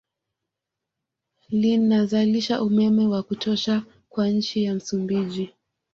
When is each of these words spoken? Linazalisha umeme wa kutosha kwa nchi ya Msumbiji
Linazalisha 1.49 2.63
umeme 2.63 3.05
wa 3.07 3.23
kutosha 3.23 3.83
kwa 4.09 4.29
nchi 4.29 4.63
ya 4.63 4.75
Msumbiji 4.75 5.51